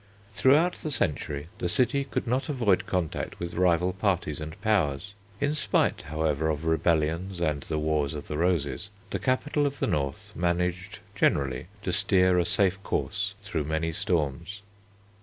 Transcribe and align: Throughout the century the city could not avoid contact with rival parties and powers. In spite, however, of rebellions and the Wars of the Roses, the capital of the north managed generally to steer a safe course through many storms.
Throughout 0.31 0.77
the 0.77 0.89
century 0.89 1.49
the 1.59 1.69
city 1.69 2.03
could 2.05 2.25
not 2.25 2.49
avoid 2.49 2.87
contact 2.87 3.39
with 3.39 3.53
rival 3.53 3.93
parties 3.93 4.41
and 4.41 4.59
powers. 4.59 5.13
In 5.39 5.53
spite, 5.53 6.01
however, 6.01 6.49
of 6.49 6.65
rebellions 6.65 7.39
and 7.39 7.61
the 7.61 7.77
Wars 7.77 8.15
of 8.15 8.27
the 8.27 8.39
Roses, 8.39 8.89
the 9.11 9.19
capital 9.19 9.67
of 9.67 9.77
the 9.77 9.85
north 9.85 10.31
managed 10.35 10.97
generally 11.13 11.67
to 11.83 11.93
steer 11.93 12.39
a 12.39 12.45
safe 12.45 12.81
course 12.81 13.35
through 13.43 13.65
many 13.65 13.91
storms. 13.93 14.63